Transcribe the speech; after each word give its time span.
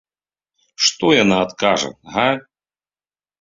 Што 0.85 1.11
яна 1.23 1.37
адкажа, 1.49 1.91
га? 2.15 2.25